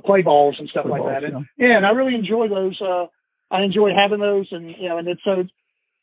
play 0.04 0.22
balls 0.22 0.56
and 0.58 0.68
stuff 0.68 0.84
play 0.84 0.92
like 0.92 1.02
balls, 1.02 1.12
that. 1.12 1.24
And 1.24 1.46
yeah. 1.58 1.68
yeah, 1.68 1.76
and 1.76 1.86
I 1.86 1.90
really 1.90 2.14
enjoy 2.14 2.48
those. 2.48 2.80
Uh, 2.80 3.06
I 3.50 3.62
enjoy 3.62 3.90
having 3.94 4.20
those, 4.20 4.48
and 4.50 4.70
you 4.70 4.88
know, 4.88 4.98
and 4.98 5.08
it's 5.08 5.22
so 5.24 5.44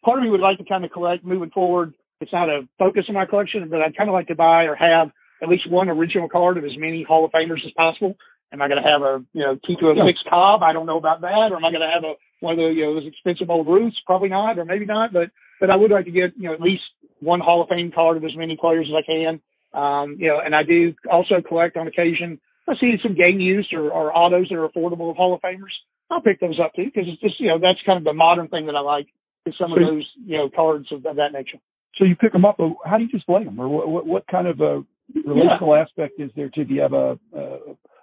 part 0.04 0.20
of 0.20 0.24
me 0.24 0.30
would 0.30 0.42
like 0.42 0.60
to 0.60 0.66
kind 0.66 0.86
of 0.86 0.92
collect 0.92 1.26
moving 1.26 1.50
forward. 1.50 1.94
It's 2.20 2.34
not 2.34 2.50
a 2.50 2.68
focus 2.80 3.06
of 3.10 3.16
my 3.16 3.26
collection, 3.26 3.68
but 3.70 3.82
I'd 3.82 3.98
kind 3.98 4.10
of 4.10 4.14
like 4.14 4.28
to 4.28 4.36
buy 4.36 4.64
or 4.64 4.76
have 4.76 5.10
at 5.42 5.50
least 5.50 5.70
one 5.70 5.90
original 5.90 6.30
card 6.30 6.58
of 6.58 6.66
as 6.66 6.78
many 6.78 7.04
Hall 7.04 7.26
of 7.26 7.32
Famers 7.32 7.66
as 7.66 7.72
possible. 7.76 8.16
Am 8.54 8.62
I 8.62 8.68
going 8.68 8.82
to 8.82 8.90
have 8.90 9.02
a 9.02 9.24
you 9.34 9.44
know 9.44 9.56
T206 9.56 9.98
yeah. 9.98 10.30
Cobb? 10.30 10.64
I 10.64 10.74
don't 10.74 10.86
know 10.86 10.98
about 10.98 11.22
that. 11.22 11.52
Or 11.52 11.58
am 11.58 11.66
I 11.66 11.72
going 11.72 11.82
to 11.82 11.94
have 11.94 12.04
a 12.04 12.14
one 12.40 12.54
of 12.54 12.58
the 12.58 12.74
you 12.74 12.86
know 12.86 12.96
those 12.96 13.08
expensive 13.08 13.50
old 13.50 13.68
Ruths? 13.68 13.98
Probably 14.06 14.30
not, 14.30 14.58
or 14.58 14.66
maybe 14.66 14.86
not. 14.86 15.12
But 15.12 15.32
but 15.60 15.70
I 15.70 15.76
would 15.76 15.92
like 15.92 16.06
to 16.06 16.12
get 16.12 16.38
you 16.38 16.50
know 16.50 16.54
at 16.54 16.62
least 16.62 16.84
one 17.20 17.40
Hall 17.40 17.62
of 17.62 17.70
Fame 17.70 17.92
card 17.94 18.18
of 18.18 18.24
as 18.24 18.36
many 18.36 18.58
players 18.60 18.88
as 18.90 18.96
I 18.96 19.06
can. 19.06 19.42
Um, 19.74 20.18
you 20.20 20.28
know, 20.28 20.40
and 20.44 20.56
I 20.56 20.64
do 20.64 20.94
also 21.12 21.42
collect 21.46 21.78
on 21.78 21.88
occasion. 21.88 22.40
I 22.68 22.74
see 22.80 22.96
some 23.02 23.16
game 23.16 23.40
use 23.40 23.68
or, 23.74 23.92
or 23.92 24.16
autos 24.16 24.48
that 24.50 24.56
are 24.56 24.68
affordable 24.68 25.10
of 25.10 25.18
Hall 25.18 25.34
of 25.34 25.42
Famers. 25.42 25.76
I'll 26.10 26.22
pick 26.22 26.40
those 26.40 26.60
up 26.64 26.74
too 26.76 26.86
because 26.86 27.04
it's 27.08 27.22
just 27.22 27.40
you 27.40 27.50
know 27.50 27.60
that's 27.60 27.80
kind 27.86 27.98
of 27.98 28.04
the 28.04 28.14
modern 28.14 28.48
thing 28.48 28.68
that 28.68 28.76
I 28.76 28.82
like 28.82 29.08
is 29.46 29.56
some 29.60 29.72
of 29.72 29.80
those 29.80 30.08
you 30.26 30.38
know 30.38 30.50
cards 30.54 30.88
of, 30.92 31.06
of 31.06 31.18
that 31.18 31.34
nature. 31.34 31.60
So 31.98 32.06
you 32.06 32.16
pick 32.16 32.32
them 32.32 32.46
up, 32.46 32.56
but 32.58 32.70
how 32.86 32.98
do 32.98 33.04
you 33.04 33.10
display 33.10 33.44
them, 33.44 33.60
or 33.60 33.68
what, 33.68 33.88
what, 33.88 34.06
what 34.06 34.28
kind 34.28 34.48
of 34.48 34.62
a 34.62 34.84
relational 35.16 35.76
yeah. 35.76 35.82
aspect 35.82 36.20
is 36.20 36.30
there 36.36 36.50
to? 36.50 36.64
Do 36.64 36.74
you 36.74 36.82
have 36.82 36.94
a, 36.94 37.20
a 37.34 37.58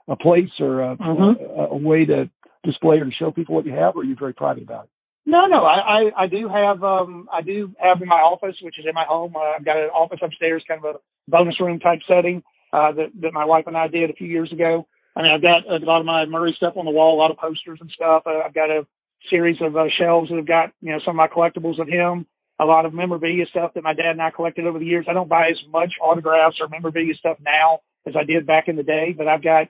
a 0.09 0.17
place 0.17 0.51
or 0.61 0.83
a, 0.83 0.97
mm-hmm. 0.97 1.61
a, 1.61 1.65
a, 1.75 1.77
way 1.77 2.05
to 2.05 2.31
display 2.65 2.99
or 2.99 3.05
to 3.05 3.11
show 3.19 3.31
people 3.31 3.55
what 3.55 3.67
you 3.67 3.73
have, 3.73 3.97
or 3.97 4.01
are 4.01 4.05
you 4.05 4.17
very 4.19 4.35
private 4.35 4.63
about 4.63 4.85
it? 4.85 4.91
No, 5.27 5.47
no, 5.47 5.65
I, 5.65 5.79
I, 5.79 6.25
I 6.25 6.27
do 6.27 6.49
have, 6.49 6.85
um, 6.85 7.29
I 7.33 7.41
do 7.41 7.75
have 7.79 8.03
in 8.03 8.09
my 8.09 8.21
office, 8.21 8.57
which 8.61 8.79
is 8.79 8.85
in 8.87 8.95
my 8.95 9.05
home. 9.09 9.35
Uh, 9.35 9.57
I've 9.57 9.65
got 9.65 9.79
an 9.79 9.89
office 9.89 10.21
upstairs, 10.23 10.63
kind 10.69 10.85
of 10.85 10.97
a 10.97 10.99
bonus 11.29 11.59
room 11.61 11.81
type 11.81 12.01
setting, 12.07 12.43
uh, 12.73 12.93
that, 12.93 13.07
that 13.23 13.33
my 13.33 13.47
wife 13.47 13.65
and 13.67 13.77
I 13.77 13.89
did 13.89 14.11
a 14.11 14.15
few 14.15 14.27
years 14.27 14.53
ago. 14.53 14.87
I 15.17 15.23
mean, 15.23 15.31
I've 15.31 15.43
got 15.43 15.67
a 15.67 15.79
lot 15.85 16.01
of 16.01 16.07
my 16.07 16.27
Murray 16.27 16.55
stuff 16.57 16.75
on 16.77 16.85
the 16.85 16.91
wall, 16.91 17.15
a 17.15 17.21
lot 17.21 17.31
of 17.31 17.39
posters 17.39 17.79
and 17.81 17.91
stuff. 17.91 18.25
Uh, 18.27 18.41
I've 18.45 18.55
got 18.55 18.71
a 18.71 18.87
series 19.31 19.57
of 19.61 19.77
uh, 19.77 19.87
shelves 19.99 20.29
that 20.29 20.37
have 20.37 20.47
got 20.47 20.73
you 20.81 20.93
know 20.93 20.99
some 21.05 21.13
of 21.13 21.17
my 21.17 21.29
collectibles 21.29 21.81
of 21.81 21.89
him. 21.89 22.27
A 22.61 22.65
lot 22.65 22.87
of 22.87 22.95
memorabilia 22.95 23.47
stuff 23.47 23.73
that 23.75 23.83
my 23.83 23.95
dad 23.95 24.13
and 24.13 24.23
I 24.23 24.31
collected 24.31 24.67
over 24.67 24.79
the 24.79 24.85
years. 24.85 25.07
I 25.09 25.13
don't 25.13 25.29
buy 25.29 25.49
as 25.49 25.59
much 25.71 25.93
autographs 26.01 26.57
or 26.61 26.69
memorabilia 26.69 27.15
stuff 27.15 27.39
now 27.41 27.81
as 28.07 28.15
I 28.17 28.25
did 28.25 28.47
back 28.47 28.69
in 28.69 28.77
the 28.77 28.83
day, 28.83 29.15
but 29.17 29.27
I've 29.27 29.43
got 29.43 29.69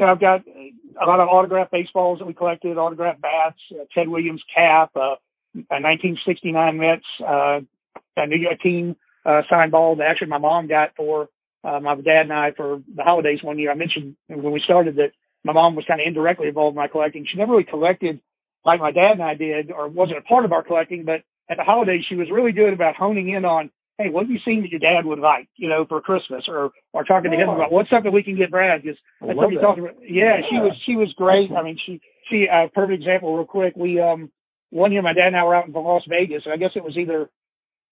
you 0.00 0.06
know, 0.06 0.12
I've 0.12 0.20
got 0.20 0.40
a 0.48 1.06
lot 1.06 1.20
of 1.20 1.28
autographed 1.28 1.72
baseballs 1.72 2.20
that 2.20 2.24
we 2.24 2.32
collected, 2.32 2.78
autographed 2.78 3.20
bats, 3.20 3.58
uh, 3.72 3.84
Ted 3.94 4.08
Williams 4.08 4.42
cap, 4.54 4.90
uh, 4.96 5.16
a 5.54 5.76
1969 5.76 6.78
Mets, 6.78 7.04
uh, 7.20 7.60
a 8.16 8.26
New 8.26 8.38
York 8.38 8.60
team, 8.62 8.96
uh, 9.26 9.42
signed 9.50 9.72
ball 9.72 9.96
that 9.96 10.06
actually 10.06 10.28
my 10.28 10.38
mom 10.38 10.68
got 10.68 10.96
for, 10.96 11.28
uh, 11.64 11.80
my 11.80 11.94
dad 11.96 12.22
and 12.22 12.32
I 12.32 12.52
for 12.52 12.80
the 12.96 13.02
holidays 13.02 13.40
one 13.42 13.58
year. 13.58 13.70
I 13.70 13.74
mentioned 13.74 14.16
when 14.28 14.52
we 14.52 14.62
started 14.64 14.96
that 14.96 15.12
my 15.44 15.52
mom 15.52 15.76
was 15.76 15.84
kind 15.86 16.00
of 16.00 16.06
indirectly 16.06 16.48
involved 16.48 16.76
in 16.76 16.80
my 16.80 16.88
collecting. 16.88 17.26
She 17.30 17.36
never 17.36 17.52
really 17.52 17.64
collected 17.64 18.20
like 18.64 18.80
my 18.80 18.92
dad 18.92 19.12
and 19.12 19.22
I 19.22 19.34
did, 19.34 19.70
or 19.70 19.86
wasn't 19.88 20.18
a 20.18 20.22
part 20.22 20.46
of 20.46 20.52
our 20.52 20.62
collecting, 20.62 21.04
but 21.04 21.24
at 21.50 21.58
the 21.58 21.64
holidays, 21.64 22.04
she 22.08 22.14
was 22.14 22.30
really 22.30 22.52
good 22.52 22.72
about 22.72 22.96
honing 22.96 23.28
in 23.28 23.44
on, 23.44 23.70
hey, 24.00 24.08
what 24.10 24.24
have 24.24 24.30
you 24.30 24.40
seen 24.44 24.62
that 24.62 24.70
your 24.70 24.80
dad 24.80 25.04
would 25.04 25.18
like, 25.18 25.48
you 25.56 25.68
know, 25.68 25.84
for 25.88 26.00
Christmas, 26.00 26.44
or 26.48 26.70
or 26.92 27.04
talking 27.04 27.30
to 27.30 27.36
him 27.36 27.48
about 27.48 27.72
what's 27.72 27.90
something 27.90 28.12
we 28.12 28.22
can 28.22 28.36
get 28.36 28.50
Brad 28.50 28.82
because 28.82 28.98
that's 29.20 29.36
what 29.36 29.52
you 29.52 29.60
talked 29.60 29.78
about. 29.78 29.96
Yeah, 30.02 30.40
yeah, 30.40 30.46
she 30.48 30.56
was 30.56 30.72
she 30.86 30.96
was 30.96 31.12
great. 31.16 31.50
I 31.52 31.62
mean, 31.62 31.78
she 31.84 32.00
she 32.30 32.46
a 32.50 32.64
uh, 32.64 32.68
perfect 32.74 33.00
example. 33.00 33.36
Real 33.36 33.46
quick, 33.46 33.74
we 33.76 34.00
um 34.00 34.30
one 34.70 34.92
year 34.92 35.02
my 35.02 35.12
dad 35.12 35.28
and 35.28 35.36
I 35.36 35.44
were 35.44 35.54
out 35.54 35.66
in 35.66 35.72
Las 35.72 36.02
Vegas, 36.08 36.42
and 36.44 36.54
I 36.54 36.56
guess 36.56 36.70
it 36.74 36.84
was 36.84 36.96
either 36.96 37.28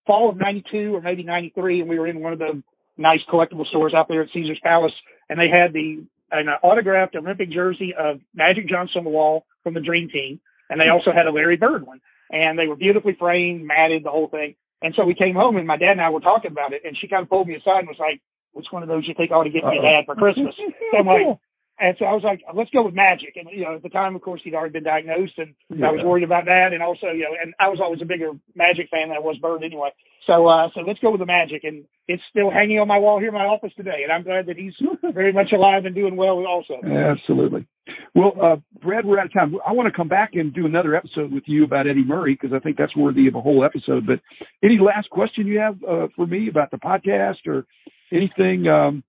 fall 0.07 0.31
of 0.31 0.37
'92 0.37 0.95
or 0.95 1.01
maybe 1.01 1.23
'93, 1.23 1.81
and 1.81 1.91
we 1.91 1.99
were 1.99 2.07
in 2.07 2.21
one 2.21 2.33
of 2.33 2.39
the 2.39 2.63
nice 2.97 3.21
collectible 3.31 3.67
stores 3.67 3.95
out 3.95 4.09
there 4.09 4.23
at 4.23 4.29
Caesar's 4.33 4.61
Palace, 4.63 4.93
and 5.29 5.39
they 5.39 5.49
had 5.49 5.73
the 5.73 6.05
an 6.31 6.49
autographed 6.63 7.17
Olympic 7.17 7.51
jersey 7.51 7.95
of 7.99 8.21
Magic 8.35 8.69
Johnson 8.69 8.99
on 8.99 9.05
the 9.05 9.11
wall 9.11 9.47
from 9.63 9.75
the 9.75 9.81
Dream 9.81 10.09
Team, 10.11 10.41
and 10.69 10.81
they 10.81 10.89
also 10.89 11.11
had 11.11 11.27
a 11.27 11.33
Larry 11.33 11.57
Bird 11.57 11.87
one, 11.87 12.01
and 12.31 12.59
they 12.59 12.67
were 12.67 12.77
beautifully 12.77 13.17
framed, 13.19 13.67
matted, 13.67 14.05
the 14.05 14.11
whole 14.11 14.29
thing. 14.29 14.55
And 14.83 14.95
so 14.95 15.05
we 15.05 15.15
came 15.15 15.35
home, 15.35 15.57
and 15.57 15.67
my 15.67 15.77
dad 15.77 15.93
and 15.93 16.01
I 16.01 16.11
were 16.11 16.21
talking 16.21 16.53
about 16.53 16.73
it, 16.73 16.83
and 16.85 16.97
she 16.97 17.09
kind 17.09 17.23
of 17.23 17.29
pulled 17.29 17.49
me 17.49 17.57
aside 17.57 17.81
and 17.81 17.89
was 17.89 17.99
like, 17.99 18.21
"Which 18.53 18.67
one 18.71 18.83
of 18.83 18.89
those 18.89 19.07
you 19.09 19.15
think 19.15 19.33
I 19.33 19.35
ought 19.35 19.45
to 19.45 19.51
get 19.51 19.65
your 19.65 19.83
dad 19.83 20.07
for 20.07 20.15
Christmas?" 20.15 20.55
so 20.57 20.99
I'm 20.99 21.07
like, 21.07 21.39
and 21.81 21.95
so 21.99 22.05
I 22.05 22.13
was 22.13 22.25
like, 22.25 22.43
let's 22.55 22.71
go 22.71 22.85
with 22.85 22.95
Magic. 22.95 23.37
And, 23.37 23.49
you 23.53 23.65
know, 23.65 23.77
at 23.77 23.83
the 23.83 23.89
time, 23.89 24.17
of 24.17 24.23
course, 24.23 24.41
he'd 24.43 24.55
already 24.55 24.73
been 24.73 24.85
diagnosed 24.85 25.39
and 25.39 25.55
yeah. 25.71 25.87
I 25.87 25.91
was 25.93 26.05
worried 26.05 26.25
about 26.25 26.47
that. 26.47 26.71
And 26.73 26.83
also, 26.83 27.09
you 27.15 27.23
know, 27.23 27.37
and 27.41 27.55
I 27.61 27.69
was 27.69 27.79
always 27.81 28.03
a 28.03 28.05
bigger 28.05 28.33
Magic 28.55 28.89
fan 28.91 29.09
than 29.09 29.17
I 29.17 29.21
was 29.21 29.37
Bird 29.41 29.63
anyway. 29.63 29.91
So, 30.27 30.47
uh, 30.47 30.69
so 30.75 30.81
let's 30.81 30.99
go 30.99 31.13
with 31.13 31.21
the 31.21 31.27
Magic. 31.27 31.63
And 31.63 31.85
it's 32.09 32.23
still 32.31 32.51
hanging 32.51 32.81
on 32.81 32.89
my 32.89 32.99
wall 32.99 33.21
here 33.21 33.29
in 33.29 33.35
my 33.35 33.47
office 33.47 33.73
today. 33.77 34.03
And 34.03 34.13
I'm 34.13 34.25
glad 34.25 34.47
that 34.47 34.57
he's 34.57 34.75
very 35.15 35.33
much 35.33 35.53
alive 35.53 35.85
and 35.85 35.95
doing 35.95 36.17
well 36.17 36.45
also. 36.47 36.83
Absolutely. 36.83 37.67
Well, 38.15 38.33
uh, 38.43 38.57
Brad, 38.83 39.07
we're 39.07 39.21
out 39.21 39.27
of 39.27 39.33
time. 39.33 39.55
I 39.65 39.73
want 39.73 39.87
to 39.87 39.97
come 39.97 40.09
back 40.09 40.31
and 40.35 40.53
do 40.53 40.67
another 40.67 40.97
episode 40.97 41.33
with 41.33 41.45
you 41.47 41.65
about 41.65 41.87
Eddie 41.87 42.05
Murray 42.05 42.37
because 42.41 42.55
I 42.55 42.59
think 42.59 42.77
that's 42.77 42.97
worthy 42.97 43.29
of 43.29 43.37
a 43.37 43.41
whole 43.41 43.65
episode. 43.65 44.05
But 44.05 44.21
any 44.63 44.79
last 44.79 45.11
question 45.11 45.47
you 45.47 45.61
have 45.61 45.77
uh, 45.85 46.09
for 46.17 46.27
me 46.27 46.49
about 46.49 46.71
the 46.73 46.79
podcast 46.79 47.47
or 47.47 47.67
anything 48.13 48.67
um, 48.67 49.05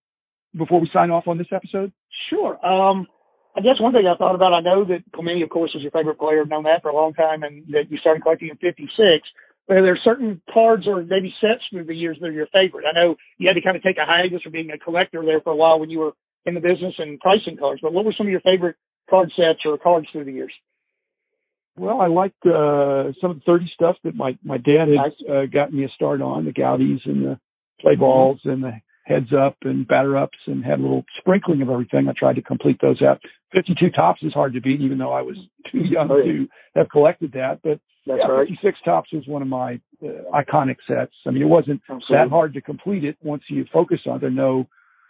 before 0.55 0.79
we 0.79 0.89
sign 0.93 1.11
off 1.11 1.27
on 1.27 1.37
this 1.37 1.51
episode? 1.51 1.91
Sure. 2.29 2.53
Um, 2.65 3.07
I 3.55 3.61
guess 3.61 3.81
one 3.81 3.93
thing 3.93 4.07
I 4.07 4.17
thought 4.17 4.35
about, 4.35 4.53
I 4.53 4.61
know 4.61 4.85
that 4.85 5.03
Clemente, 5.13 5.43
of 5.43 5.49
course, 5.49 5.71
is 5.75 5.81
your 5.81 5.91
favorite 5.91 6.19
player. 6.19 6.41
I've 6.41 6.49
known 6.49 6.63
that 6.63 6.81
for 6.81 6.89
a 6.89 6.95
long 6.95 7.13
time 7.13 7.43
and 7.43 7.65
that 7.71 7.89
you 7.89 7.97
started 7.97 8.23
collecting 8.23 8.49
in 8.49 8.57
56. 8.57 8.89
But 9.67 9.77
are 9.77 9.83
there 9.83 9.99
certain 10.03 10.41
cards 10.51 10.87
or 10.87 11.03
maybe 11.03 11.33
sets 11.41 11.61
through 11.69 11.85
the 11.85 11.95
years 11.95 12.17
that 12.19 12.27
are 12.27 12.31
your 12.31 12.47
favorite? 12.53 12.85
I 12.89 12.97
know 12.97 13.15
you 13.37 13.47
had 13.47 13.53
to 13.53 13.61
kind 13.61 13.77
of 13.77 13.83
take 13.83 13.97
a 13.97 14.05
hiatus 14.05 14.41
from 14.41 14.51
being 14.51 14.71
a 14.71 14.77
collector 14.77 15.21
there 15.23 15.41
for 15.41 15.51
a 15.51 15.55
while 15.55 15.79
when 15.79 15.89
you 15.89 15.99
were 15.99 16.13
in 16.45 16.55
the 16.55 16.59
business 16.59 16.95
and 16.97 17.19
pricing 17.19 17.57
cards, 17.57 17.81
but 17.81 17.93
what 17.93 18.05
were 18.05 18.13
some 18.17 18.27
of 18.27 18.31
your 18.31 18.41
favorite 18.41 18.77
card 19.09 19.31
sets 19.35 19.59
or 19.65 19.77
cards 19.77 20.07
through 20.11 20.25
the 20.25 20.31
years? 20.31 20.53
Well, 21.77 22.01
I 22.01 22.07
liked 22.07 22.45
uh, 22.45 23.13
some 23.21 23.31
of 23.31 23.37
the 23.37 23.43
30 23.45 23.71
stuff 23.73 23.95
that 24.03 24.15
my, 24.15 24.37
my 24.43 24.57
dad 24.57 24.87
had 24.89 25.31
uh, 25.31 25.45
gotten 25.45 25.77
me 25.77 25.85
a 25.85 25.89
start 25.89 26.21
on, 26.21 26.45
the 26.45 26.51
Goudeys 26.51 27.05
and 27.05 27.25
the 27.25 27.39
play 27.79 27.95
balls 27.95 28.39
and 28.43 28.63
the 28.63 28.73
heads 29.09 29.33
up 29.33 29.57
and 29.63 29.87
batter 29.87 30.15
ups 30.15 30.37
and 30.45 30.63
had 30.63 30.79
a 30.79 30.81
little 30.81 31.03
sprinkling 31.17 31.63
of 31.63 31.69
everything. 31.69 32.07
I 32.07 32.13
tried 32.17 32.35
to 32.35 32.43
complete 32.43 32.77
those 32.79 33.01
out. 33.01 33.19
52 33.53 33.89
Topps 33.89 34.21
is 34.21 34.33
hard 34.33 34.53
to 34.53 34.61
beat, 34.61 34.81
even 34.81 34.99
though 34.99 35.11
I 35.11 35.23
was 35.23 35.35
too 35.71 35.79
young 35.79 36.09
oh, 36.11 36.17
yeah. 36.17 36.31
to 36.31 36.47
have 36.75 36.89
collected 36.89 37.31
that. 37.33 37.59
But 37.63 37.79
That's 38.05 38.21
yeah, 38.23 38.31
right. 38.31 38.47
56 38.47 38.77
Topps 38.85 39.11
was 39.11 39.23
one 39.27 39.41
of 39.41 39.47
my 39.47 39.81
uh, 40.03 40.07
iconic 40.33 40.77
sets. 40.87 41.13
I 41.25 41.31
mean, 41.31 41.41
it 41.41 41.49
wasn't 41.49 41.81
Absolutely. 41.89 42.15
that 42.15 42.29
hard 42.29 42.53
to 42.53 42.61
complete 42.61 43.03
it 43.03 43.17
once 43.23 43.43
you 43.49 43.65
focus 43.73 43.99
on 44.07 44.17
it. 44.17 44.19
There 44.19 44.29
are 44.29 44.31
no 44.31 44.67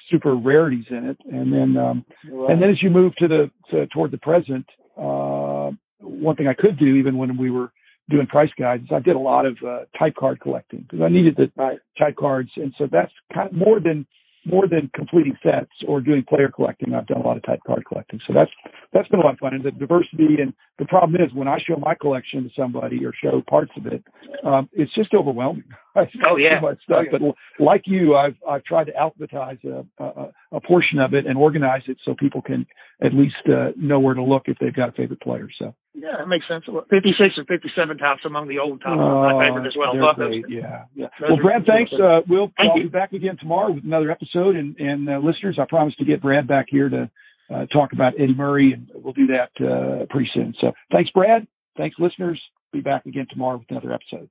super 0.09 0.35
rarities 0.35 0.85
in 0.89 1.05
it. 1.09 1.17
And 1.31 1.51
then, 1.51 1.77
um, 1.77 2.05
right. 2.31 2.51
and 2.51 2.61
then 2.61 2.69
as 2.69 2.81
you 2.81 2.89
move 2.89 3.13
to 3.17 3.27
the, 3.27 3.51
to, 3.71 3.85
toward 3.87 4.11
the 4.11 4.17
present, 4.17 4.65
uh, 4.97 5.71
one 5.99 6.35
thing 6.37 6.47
I 6.47 6.53
could 6.53 6.79
do 6.79 6.95
even 6.95 7.17
when 7.17 7.37
we 7.37 7.51
were 7.51 7.71
doing 8.09 8.27
price 8.27 8.49
guides, 8.57 8.87
I 8.91 8.99
did 8.99 9.15
a 9.15 9.19
lot 9.19 9.45
of 9.45 9.57
uh, 9.65 9.79
type 9.97 10.15
card 10.17 10.39
collecting 10.41 10.81
because 10.81 11.01
I 11.01 11.09
needed 11.09 11.35
the 11.37 11.51
right. 11.55 11.79
type 11.97 12.15
cards, 12.17 12.49
and 12.55 12.73
so 12.77 12.87
that's 12.91 13.11
kind 13.33 13.49
of 13.49 13.55
more 13.55 13.79
than 13.79 14.05
more 14.45 14.67
than 14.67 14.89
completing 14.95 15.37
sets 15.43 15.71
or 15.87 16.01
doing 16.01 16.23
player 16.27 16.49
collecting. 16.53 16.93
I've 16.93 17.07
done 17.07 17.21
a 17.21 17.27
lot 17.27 17.37
of 17.37 17.43
type 17.43 17.59
card 17.65 17.83
collecting, 17.87 18.19
so 18.25 18.33
that's 18.33 18.51
that's 18.93 19.07
been 19.09 19.19
a 19.19 19.23
lot 19.23 19.33
of 19.33 19.39
fun. 19.39 19.53
And 19.53 19.63
the 19.63 19.71
diversity 19.71 20.37
and 20.41 20.53
the 20.77 20.85
problem 20.85 21.21
is 21.21 21.33
when 21.33 21.47
I 21.47 21.57
show 21.65 21.75
my 21.75 21.93
collection 21.93 22.43
to 22.43 22.49
somebody 22.57 23.05
or 23.05 23.13
show 23.21 23.41
parts 23.47 23.71
of 23.77 23.85
it, 23.85 24.03
um, 24.45 24.69
it's 24.73 24.93
just 24.95 25.13
overwhelming. 25.13 25.65
oh 25.95 26.37
yeah, 26.37 26.59
much 26.61 26.81
stuff. 26.83 27.05
Oh. 27.13 27.17
But 27.57 27.63
like 27.63 27.83
you, 27.85 28.15
I've 28.15 28.35
I've 28.47 28.63
tried 28.63 28.85
to 28.85 28.93
alphabetize 28.93 29.59
a, 29.65 29.85
a, 30.03 30.31
a 30.53 30.61
portion 30.61 30.99
of 30.99 31.13
it 31.13 31.25
and 31.25 31.37
organize 31.37 31.83
it 31.87 31.97
so 32.05 32.15
people 32.17 32.41
can 32.41 32.65
at 33.01 33.13
least 33.13 33.35
uh, 33.47 33.71
know 33.77 33.99
where 33.99 34.15
to 34.15 34.23
look 34.23 34.43
if 34.45 34.57
they've 34.59 34.75
got 34.75 34.89
a 34.89 34.93
favorite 34.93 35.21
players. 35.21 35.53
So. 35.59 35.75
Yeah, 36.01 36.17
that 36.19 36.27
makes 36.27 36.47
sense. 36.47 36.63
56 36.65 37.35
and 37.37 37.47
57 37.47 37.97
Topps 37.97 38.21
among 38.25 38.47
the 38.47 38.59
old 38.59 38.81
Topps 38.81 38.99
uh, 38.99 39.03
my 39.03 39.45
favorite 39.45 39.67
as 39.67 39.75
well. 39.77 39.91
Great. 40.15 40.45
Yeah, 40.47 40.85
yeah. 40.95 41.07
Well, 41.21 41.37
Brad, 41.41 41.65
thanks. 41.65 41.91
Uh, 41.91 42.21
we'll 42.27 42.51
Thank 42.57 42.75
be 42.75 42.89
back 42.89 43.11
again 43.11 43.37
tomorrow 43.39 43.71
with 43.71 43.83
another 43.83 44.09
episode. 44.11 44.55
And, 44.55 44.77
and 44.77 45.09
uh, 45.09 45.19
listeners, 45.19 45.57
I 45.61 45.65
promise 45.67 45.95
to 45.95 46.05
get 46.05 46.21
Brad 46.21 46.47
back 46.47 46.67
here 46.69 46.87
to 46.89 47.09
uh, 47.53 47.65
talk 47.67 47.93
about 47.93 48.13
Eddie 48.17 48.35
Murray, 48.35 48.73
and 48.73 48.89
we'll 48.95 49.13
do 49.13 49.27
that 49.27 49.51
uh, 49.59 50.05
pretty 50.09 50.29
soon. 50.33 50.53
So 50.61 50.71
thanks, 50.91 51.09
Brad. 51.11 51.47
Thanks, 51.77 51.97
listeners. 51.99 52.41
Be 52.71 52.81
back 52.81 53.05
again 53.05 53.27
tomorrow 53.29 53.57
with 53.57 53.67
another 53.69 53.93
episode. 53.93 54.29